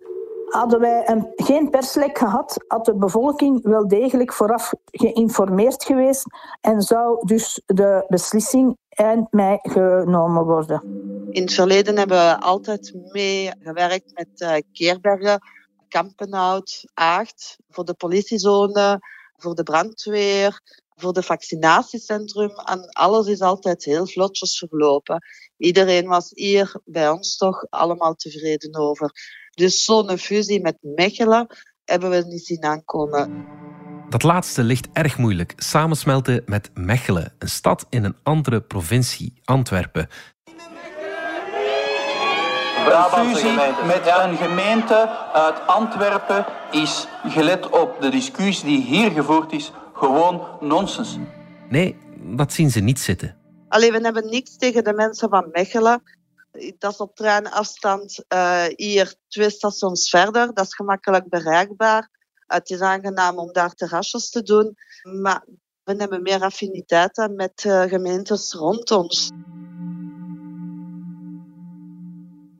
Hadden 0.48 0.80
wij 0.80 1.08
een, 1.08 1.32
geen 1.36 1.70
perslek 1.70 2.18
gehad, 2.18 2.64
had 2.66 2.84
de 2.84 2.94
bevolking 2.94 3.62
wel 3.62 3.88
degelijk 3.88 4.32
vooraf 4.32 4.72
geïnformeerd 4.84 5.84
geweest 5.84 6.24
en 6.60 6.82
zou 6.82 7.26
dus 7.26 7.62
de 7.66 8.04
beslissing 8.08 8.76
eind 8.88 9.32
mei 9.32 9.58
genomen 9.62 10.44
worden. 10.44 10.82
In 11.30 11.42
het 11.42 11.54
verleden 11.54 11.96
hebben 11.96 12.16
we 12.16 12.40
altijd 12.40 12.94
mee 13.12 13.50
gewerkt 13.58 14.12
met 14.14 14.28
uh, 14.36 14.54
Keerbergen, 14.72 15.40
Kampenhout, 15.88 16.84
Aagt, 16.94 17.56
voor 17.68 17.84
de 17.84 17.94
politiezone, 17.94 18.98
voor 19.36 19.54
de 19.54 19.62
brandweer, 19.62 20.60
voor 20.94 21.12
de 21.12 21.22
vaccinatiecentrum. 21.22 22.50
En 22.50 22.88
alles 22.88 23.26
is 23.26 23.40
altijd 23.40 23.84
heel 23.84 24.06
vlotjes 24.06 24.58
verlopen. 24.58 25.22
Iedereen 25.56 26.06
was 26.06 26.30
hier 26.34 26.80
bij 26.84 27.08
ons 27.08 27.36
toch 27.36 27.66
allemaal 27.70 28.14
tevreden 28.14 28.76
over. 28.76 29.10
Dus 29.50 29.84
zo'n 29.84 30.18
fusie 30.18 30.60
met 30.60 30.78
Mechelen 30.80 31.46
hebben 31.84 32.10
we 32.10 32.24
niet 32.26 32.46
zien 32.46 32.64
aankomen. 32.64 33.46
Dat 34.08 34.22
laatste 34.22 34.62
ligt 34.62 34.88
erg 34.92 35.18
moeilijk. 35.18 35.52
Samensmelten 35.56 36.42
met 36.46 36.70
Mechelen, 36.74 37.32
een 37.38 37.48
stad 37.48 37.86
in 37.88 38.04
een 38.04 38.16
andere 38.22 38.60
provincie, 38.60 39.40
Antwerpen. 39.44 40.08
Een 42.92 43.26
fusie 43.26 43.52
met 43.86 44.06
een 44.06 44.36
gemeente 44.36 45.08
uit 45.32 45.66
Antwerpen 45.66 46.46
is, 46.70 47.06
gelet 47.24 47.68
op 47.68 48.00
de 48.00 48.08
discussie 48.08 48.66
die 48.66 48.82
hier 48.82 49.10
gevoerd 49.10 49.52
is, 49.52 49.72
gewoon 49.92 50.46
nonsens. 50.60 51.16
Nee, 51.68 51.96
dat 52.16 52.52
zien 52.52 52.70
ze 52.70 52.80
niet 52.80 53.00
zitten. 53.00 53.36
Alleen 53.68 53.92
we 53.92 54.00
hebben 54.00 54.28
niks 54.28 54.56
tegen 54.56 54.84
de 54.84 54.92
mensen 54.92 55.28
van 55.28 55.48
Mechelen. 55.52 56.02
Dat 56.78 56.92
is 56.92 56.96
op 56.96 57.16
treinafstand 57.16 58.24
uh, 58.28 58.64
hier 58.76 59.14
twee 59.28 59.50
stations 59.50 60.10
verder. 60.10 60.54
Dat 60.54 60.66
is 60.66 60.74
gemakkelijk 60.74 61.28
bereikbaar. 61.28 62.08
Het 62.46 62.70
is 62.70 62.80
aangenaam 62.80 63.38
om 63.38 63.52
daar 63.52 63.74
terrasjes 63.74 64.30
te 64.30 64.42
doen. 64.42 64.76
Maar 65.20 65.44
we 65.84 65.94
hebben 65.96 66.22
meer 66.22 66.40
affiniteiten 66.40 67.34
met 67.34 67.64
uh, 67.66 67.82
gemeentes 67.82 68.52
rond 68.52 68.90
ons. 68.90 69.30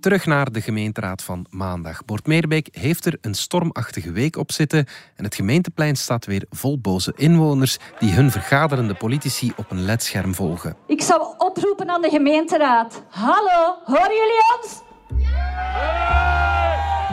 Terug 0.00 0.26
naar 0.26 0.52
de 0.52 0.61
gemeenteraad 0.61 1.23
van 1.23 1.47
maandag. 1.50 2.05
Bordmeerbeek 2.05 2.69
heeft 2.73 3.07
er 3.07 3.19
een 3.21 3.35
stormachtige 3.35 4.12
week 4.12 4.37
op 4.37 4.52
zitten 4.52 4.87
en 5.17 5.25
het 5.25 5.35
gemeenteplein 5.35 5.97
staat 5.97 6.26
weer 6.26 6.45
vol 6.50 6.78
boze 6.78 7.12
inwoners 7.17 7.78
die 7.99 8.11
hun 8.11 8.31
vergaderende 8.31 8.95
politici 8.95 9.52
op 9.57 9.71
een 9.71 9.85
ledscherm 9.85 10.35
volgen. 10.35 10.76
Ik 10.87 11.02
zou 11.02 11.23
oproepen 11.38 11.90
aan 11.90 12.02
de 12.02 12.09
gemeenteraad. 12.11 13.02
Hallo, 13.09 13.78
horen 13.85 14.14
jullie 14.14 14.43
ons? 14.59 14.83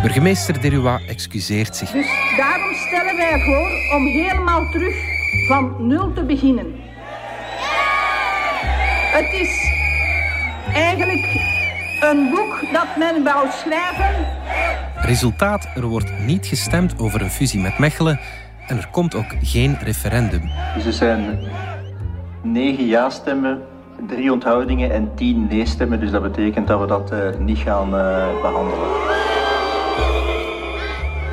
Burgemeester 0.01 0.61
Derua 0.61 0.99
excuseert 1.07 1.75
zich. 1.75 1.91
Dus 1.91 2.07
daarom 2.37 2.73
stellen 2.73 3.15
wij 3.15 3.39
voor 3.39 3.97
om 3.97 4.05
helemaal 4.05 4.71
terug 4.71 4.95
van 5.47 5.87
nul 5.87 6.13
te 6.13 6.23
beginnen. 6.23 6.75
Het 9.11 9.33
is 9.33 9.71
eigenlijk 10.73 11.54
een 11.99 12.29
boek 12.29 12.73
dat 12.73 12.87
men 12.97 13.23
wou 13.23 13.47
schrijven. 13.51 14.25
Resultaat, 14.95 15.67
er 15.75 15.85
wordt 15.85 16.19
niet 16.19 16.45
gestemd 16.45 16.99
over 16.99 17.21
een 17.21 17.29
fusie 17.29 17.59
met 17.59 17.77
Mechelen 17.77 18.19
en 18.67 18.77
er 18.77 18.87
komt 18.91 19.15
ook 19.15 19.35
geen 19.41 19.77
referendum. 19.83 20.49
Dus 20.75 20.85
er 20.85 20.93
zijn 20.93 21.39
negen 22.41 22.85
ja-stemmen, 22.85 23.61
drie 24.07 24.31
onthoudingen 24.31 24.91
en 24.91 25.11
tien 25.15 25.47
nee-stemmen. 25.47 25.99
Dus 25.99 26.11
dat 26.11 26.21
betekent 26.21 26.67
dat 26.67 26.79
we 26.79 26.87
dat 26.87 27.11
uh, 27.11 27.19
niet 27.39 27.57
gaan 27.57 27.87
uh, 27.87 28.41
behandelen. 28.41 28.89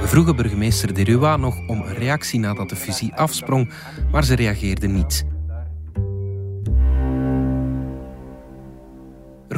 We 0.00 0.09
vroegen 0.09 0.37
burgemeester 0.37 0.95
De 0.95 1.04
Rua 1.04 1.37
nog 1.37 1.54
om 1.66 1.81
een 1.81 1.95
reactie 1.95 2.40
nadat 2.40 2.69
de 2.69 2.76
fusie 2.76 3.14
afsprong, 3.14 3.71
maar 4.11 4.25
ze 4.25 4.35
reageerde 4.35 4.87
niet. 4.87 5.32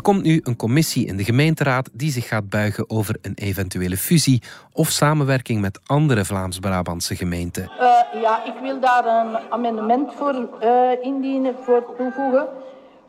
Komt 0.05 0.23
nu 0.23 0.41
een 0.43 0.57
commissie 0.57 1.07
in 1.07 1.17
de 1.17 1.25
gemeenteraad 1.25 1.91
die 1.93 2.11
zich 2.11 2.29
gaat 2.29 2.49
buigen 2.49 2.91
over 2.91 3.17
een 3.23 3.35
eventuele 3.35 3.97
fusie 3.97 4.43
of 4.73 4.89
samenwerking 4.89 5.61
met 5.61 5.81
andere 5.87 6.25
Vlaams-Brabantse 6.25 7.17
gemeenten. 7.17 7.63
Uh, 7.63 8.23
ja, 8.23 8.45
ik 8.45 8.55
wil 8.63 8.81
daar 8.81 9.07
een 9.07 9.37
amendement 9.51 10.15
voor 10.15 10.49
uh, 10.63 11.03
indienen, 11.03 11.55
voor 11.63 11.95
toevoegen. 11.97 12.49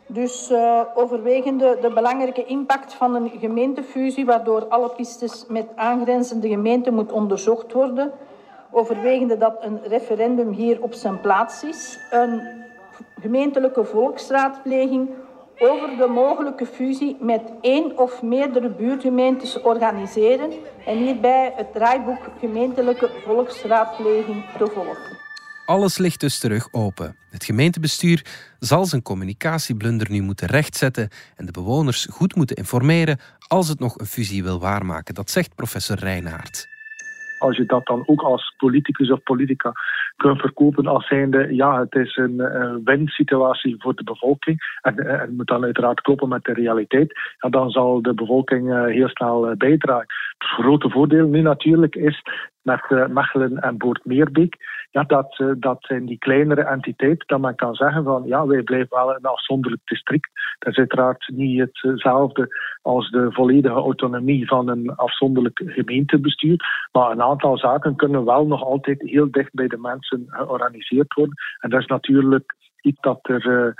Dus 0.08 0.52
uh, 0.52 0.82
overwegende 0.96 1.78
de 1.82 1.92
belangrijke 1.94 2.46
impact 2.46 2.94
van 2.94 3.16
een 3.16 3.32
gemeentefusie, 3.40 4.26
waardoor 4.26 4.66
alle 4.66 4.90
pistes 4.90 5.46
met 5.48 5.66
aangrenzende 5.76 6.48
gemeenten 6.48 6.94
moet 6.94 7.12
onderzocht 7.12 7.72
worden. 7.72 8.12
Overwegende 8.72 9.38
dat 9.38 9.58
een 9.60 9.80
referendum 9.84 10.52
hier 10.52 10.82
op 10.82 10.94
zijn 10.94 11.22
plaats 11.22 11.64
is. 11.64 12.00
Een 12.12 12.42
gemeentelijke 13.22 13.84
volksraadpleging 13.84 15.10
over 15.60 15.98
de 15.98 16.08
mogelijke 16.08 16.66
fusie 16.66 17.18
met 17.20 17.42
één 17.62 17.98
of 17.98 18.22
meerdere 18.22 18.70
buurgemeentes 18.70 19.62
organiseren 19.62 20.52
en 20.86 20.98
hierbij 20.98 21.54
het 21.56 21.74
draaiboek 21.74 22.30
gemeentelijke 22.40 23.10
volksraadpleging 23.26 24.46
te 24.58 24.68
volgen. 24.74 25.24
Alles 25.66 25.98
ligt 25.98 26.20
dus 26.20 26.40
terug 26.40 26.68
open. 26.72 27.16
Het 27.30 27.44
gemeentebestuur 27.44 28.26
zal 28.60 28.86
zijn 28.86 29.02
communicatieblunder 29.02 30.12
nu 30.12 30.22
moeten 30.22 30.48
rechtzetten 30.48 31.10
en 31.36 31.46
de 31.46 31.52
bewoners 31.52 32.08
goed 32.12 32.36
moeten 32.36 32.56
informeren 32.56 33.20
als 33.48 33.68
het 33.68 33.80
nog 33.80 34.00
een 34.00 34.06
fusie 34.06 34.44
wil 34.44 34.60
waarmaken. 34.60 35.14
Dat 35.14 35.30
zegt 35.30 35.56
professor 35.56 35.98
Reinaert 35.98 36.74
als 37.46 37.58
je 37.58 37.66
dat 37.66 37.86
dan 37.86 38.04
ook 38.06 38.22
als 38.22 38.54
politicus 38.58 39.12
of 39.12 39.24
politica 39.24 39.72
kunt 40.16 40.40
verkopen 40.40 40.88
als 40.88 41.08
zijnde, 41.08 41.56
ja, 41.56 41.80
het 41.80 41.96
is 41.96 42.16
een, 42.18 42.40
een 42.40 42.82
win-situatie 42.84 43.76
voor 43.78 43.96
de 43.96 44.04
bevolking 44.04 44.78
en, 44.82 44.98
en 44.98 45.36
moet 45.36 45.48
dan 45.48 45.64
uiteraard 45.64 46.02
kloppen 46.02 46.30
met 46.30 46.44
de 46.44 46.54
realiteit, 46.54 47.14
dan 47.50 47.70
zal 47.70 48.02
de 48.02 48.14
bevolking 48.14 48.70
uh, 48.70 48.86
heel 48.86 49.10
snel 49.10 49.50
uh, 49.50 49.56
bijdragen. 49.56 50.06
Het 50.38 50.48
grote 50.48 50.90
voordeel 50.90 51.28
nu 51.28 51.42
natuurlijk 51.42 51.96
is 51.96 52.22
met 52.62 53.10
Mechelen 53.10 53.58
en 53.58 53.78
Boortmeerbeek, 53.78 54.56
ja, 54.96 55.04
dat, 55.04 55.40
uh, 55.40 55.52
dat 55.58 55.78
zijn 55.80 56.06
die 56.06 56.18
kleinere 56.18 56.64
entiteiten, 56.64 57.28
dat 57.28 57.40
men 57.40 57.56
kan 57.56 57.76
zeggen 57.76 58.04
van 58.04 58.24
ja, 58.26 58.48
wij 58.48 58.64
blijven 58.64 58.98
wel 58.98 59.16
een 59.16 59.26
afzonderlijk 59.26 59.82
district. 59.86 60.30
Dat 60.60 60.72
is 60.72 60.78
uiteraard 60.78 61.32
niet 61.34 61.76
hetzelfde 61.82 62.48
als 62.82 63.10
de 63.10 63.32
volledige 63.32 63.76
autonomie 63.76 64.48
van 64.48 64.68
een 64.68 64.96
afzonderlijk 64.96 65.62
gemeentebestuur, 65.66 66.88
maar 66.92 67.12
een 67.12 67.22
aantal 67.22 67.58
zaken 67.58 67.96
kunnen 67.96 68.26
wel 68.26 68.46
nog 68.46 68.64
altijd 68.64 69.02
heel 69.02 69.32
dicht 69.32 69.54
bij 69.54 69.68
de 69.68 69.78
mensen 69.78 70.26
georganiseerd 70.28 71.14
worden. 71.14 71.36
En 71.60 71.70
dat 71.70 71.80
is 71.80 71.88
natuurlijk 71.88 72.56
iets 72.82 73.02
dat 73.02 73.20
er 73.22 73.48
uh, 73.48 73.74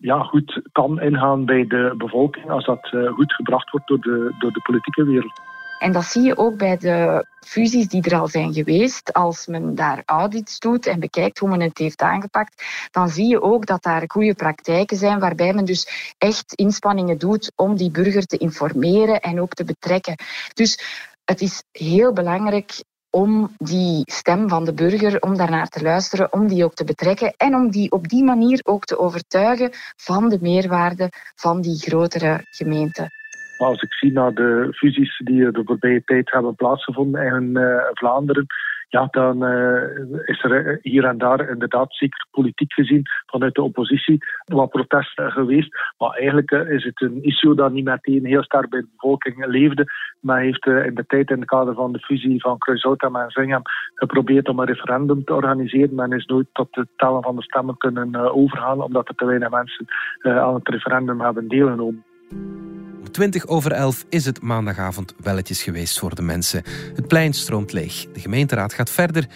ja, 0.00 0.22
goed 0.22 0.60
kan 0.72 1.00
ingaan 1.00 1.44
bij 1.44 1.66
de 1.66 1.94
bevolking 1.96 2.50
als 2.50 2.64
dat 2.64 2.92
uh, 2.92 3.12
goed 3.12 3.32
gebracht 3.32 3.70
wordt 3.70 3.88
door 3.88 4.00
de, 4.00 4.34
door 4.38 4.52
de 4.52 4.62
politieke 4.62 5.04
wereld. 5.04 5.40
En 5.78 5.92
dat 5.92 6.04
zie 6.04 6.22
je 6.22 6.36
ook 6.36 6.56
bij 6.56 6.76
de 6.76 7.26
fusies 7.40 7.88
die 7.88 8.02
er 8.02 8.18
al 8.18 8.28
zijn 8.28 8.52
geweest. 8.52 9.12
Als 9.12 9.46
men 9.46 9.74
daar 9.74 10.02
audits 10.04 10.58
doet 10.58 10.86
en 10.86 11.00
bekijkt 11.00 11.38
hoe 11.38 11.48
men 11.48 11.60
het 11.60 11.78
heeft 11.78 12.02
aangepakt, 12.02 12.62
dan 12.90 13.08
zie 13.08 13.28
je 13.28 13.42
ook 13.42 13.66
dat 13.66 13.82
daar 13.82 14.04
goede 14.06 14.34
praktijken 14.34 14.96
zijn 14.96 15.18
waarbij 15.18 15.52
men 15.52 15.64
dus 15.64 16.14
echt 16.18 16.54
inspanningen 16.54 17.18
doet 17.18 17.52
om 17.54 17.76
die 17.76 17.90
burger 17.90 18.26
te 18.26 18.36
informeren 18.36 19.20
en 19.20 19.40
ook 19.40 19.52
te 19.52 19.64
betrekken. 19.64 20.14
Dus 20.54 20.80
het 21.24 21.40
is 21.40 21.62
heel 21.72 22.12
belangrijk 22.12 22.82
om 23.10 23.54
die 23.58 24.02
stem 24.04 24.48
van 24.48 24.64
de 24.64 24.74
burger, 24.74 25.20
om 25.20 25.36
daarnaar 25.36 25.68
te 25.68 25.82
luisteren, 25.82 26.32
om 26.32 26.48
die 26.48 26.64
ook 26.64 26.74
te 26.74 26.84
betrekken 26.84 27.34
en 27.36 27.54
om 27.54 27.70
die 27.70 27.90
op 27.90 28.08
die 28.08 28.24
manier 28.24 28.60
ook 28.62 28.84
te 28.84 28.98
overtuigen 28.98 29.70
van 29.96 30.28
de 30.28 30.38
meerwaarde 30.40 31.08
van 31.34 31.60
die 31.60 31.78
grotere 31.78 32.46
gemeente. 32.50 33.10
Als 33.56 33.82
ik 33.82 33.92
zie 33.92 34.12
naar 34.12 34.34
de 34.34 34.68
fusies 34.74 35.20
die 35.24 35.50
de 35.50 35.62
voorbije 35.64 36.04
tijd 36.04 36.32
hebben 36.32 36.54
plaatsgevonden 36.54 37.26
in 37.26 37.50
uh, 37.56 37.76
Vlaanderen, 37.92 38.46
ja, 38.88 39.08
dan 39.10 39.44
uh, 39.44 39.82
is 40.24 40.42
er 40.42 40.78
hier 40.82 41.04
en 41.04 41.18
daar 41.18 41.48
inderdaad 41.48 41.94
zeker 41.94 42.26
politiek 42.30 42.72
gezien 42.72 43.02
vanuit 43.26 43.54
de 43.54 43.62
oppositie 43.62 44.18
wat 44.44 44.70
protesten 44.70 45.32
geweest. 45.32 45.76
Maar 45.98 46.10
eigenlijk 46.10 46.50
is 46.50 46.84
het 46.84 47.00
een 47.00 47.22
issue 47.22 47.54
dat 47.54 47.72
niet 47.72 47.84
meteen 47.84 48.24
heel 48.24 48.42
sterk 48.42 48.68
bij 48.68 48.80
de 48.80 48.88
bevolking 48.92 49.46
leefde. 49.46 49.86
Maar 50.20 50.40
heeft 50.40 50.66
in 50.66 50.94
de 50.94 51.04
tijd 51.06 51.30
in 51.30 51.38
het 51.38 51.48
kader 51.48 51.74
van 51.74 51.92
de 51.92 51.98
fusie 51.98 52.40
van 52.40 52.58
Kruisoutem 52.58 53.16
en 53.16 53.30
Zingem 53.30 53.62
geprobeerd 53.94 54.48
om 54.48 54.58
een 54.58 54.66
referendum 54.66 55.24
te 55.24 55.34
organiseren. 55.34 55.94
Men 55.94 56.12
is 56.12 56.26
nooit 56.26 56.46
tot 56.52 56.68
het 56.70 56.88
tellen 56.96 57.22
van 57.22 57.36
de 57.36 57.42
stemmen 57.42 57.76
kunnen 57.76 58.34
overgaan, 58.34 58.82
omdat 58.82 59.08
er 59.08 59.14
te 59.14 59.26
weinig 59.26 59.50
mensen 59.50 59.86
aan 60.22 60.54
het 60.54 60.68
referendum 60.68 61.20
hebben 61.20 61.48
deelgenomen. 61.48 62.04
Om 62.30 63.10
20 63.10 63.46
over 63.46 63.72
11 63.72 64.04
is 64.08 64.24
het 64.24 64.42
maandagavond 64.42 65.14
welletjes 65.22 65.62
geweest 65.62 65.98
voor 65.98 66.14
de 66.14 66.22
mensen. 66.22 66.62
Het 66.94 67.08
plein 67.08 67.32
stroomt 67.32 67.72
leeg. 67.72 68.06
De 68.12 68.20
gemeenteraad 68.20 68.72
gaat 68.72 68.90
verder 68.90 69.26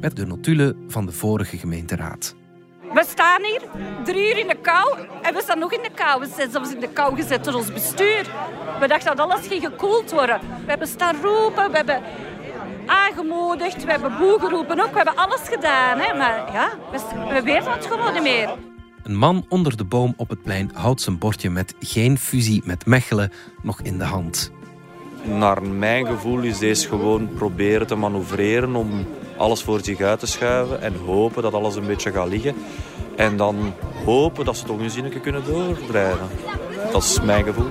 met 0.00 0.16
de 0.16 0.26
notulen 0.26 0.84
van 0.88 1.06
de 1.06 1.12
vorige 1.12 1.56
gemeenteraad. 1.56 2.34
We 2.92 3.04
staan 3.08 3.44
hier 3.44 3.62
drie 4.04 4.30
uur 4.30 4.38
in 4.38 4.48
de 4.48 4.60
kou 4.62 4.98
en 5.22 5.34
we 5.34 5.40
staan 5.42 5.58
nog 5.58 5.72
in 5.72 5.82
de 5.82 5.90
kou. 5.94 6.20
We 6.20 6.28
zijn 6.36 6.50
zelfs 6.50 6.72
in 6.72 6.80
de 6.80 6.88
kou 6.88 7.16
gezet 7.16 7.44
door 7.44 7.54
ons 7.54 7.72
bestuur. 7.72 8.26
We 8.80 8.88
dachten 8.88 9.16
dat 9.16 9.30
alles 9.30 9.46
ging 9.46 9.62
gekoeld 9.62 10.10
worden. 10.10 10.40
We 10.40 10.70
hebben 10.70 10.88
staan 10.88 11.16
roepen, 11.22 11.70
we 11.70 11.76
hebben 11.76 12.02
aangemoedigd, 12.86 13.84
we 13.84 13.90
hebben 13.90 14.18
boe 14.18 14.38
geroepen 14.40 14.80
ook. 14.80 14.90
We 14.90 14.96
hebben 14.96 15.16
alles 15.16 15.40
gedaan. 15.48 15.98
Hè? 15.98 16.16
Maar 16.16 16.52
ja, 16.52 16.70
we, 16.90 16.98
we 17.34 17.42
weten 17.42 17.72
het 17.72 17.86
gewoon 17.86 18.12
niet 18.12 18.22
meer. 18.22 18.48
Een 19.08 19.16
man 19.16 19.44
onder 19.48 19.76
de 19.76 19.84
boom 19.84 20.14
op 20.16 20.28
het 20.28 20.42
plein 20.42 20.70
houdt 20.74 21.00
zijn 21.00 21.18
bordje 21.18 21.50
met 21.50 21.74
geen 21.80 22.18
fusie 22.18 22.62
met 22.64 22.86
Mechelen 22.86 23.32
nog 23.62 23.80
in 23.80 23.98
de 23.98 24.04
hand. 24.04 24.52
Naar 25.24 25.62
mijn 25.62 26.06
gevoel 26.06 26.40
is 26.40 26.58
deze 26.58 26.88
gewoon 26.88 27.28
proberen 27.34 27.86
te 27.86 27.94
manoeuvreren 27.94 28.74
om 28.74 29.06
alles 29.36 29.62
voor 29.62 29.80
zich 29.84 30.00
uit 30.00 30.20
te 30.20 30.26
schuiven 30.26 30.82
en 30.82 30.94
hopen 31.06 31.42
dat 31.42 31.54
alles 31.54 31.76
een 31.76 31.86
beetje 31.86 32.12
gaat 32.12 32.28
liggen. 32.28 32.54
En 33.16 33.36
dan 33.36 33.74
hopen 34.04 34.44
dat 34.44 34.56
ze 34.56 34.64
toch 34.64 34.78
hun 34.78 34.90
zinnetje 34.90 35.20
kunnen 35.20 35.44
doordrijven. 35.44 36.28
Dat 36.92 37.02
is 37.02 37.20
mijn 37.20 37.44
gevoel. 37.44 37.70